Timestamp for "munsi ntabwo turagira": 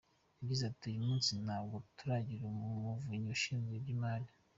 1.07-2.43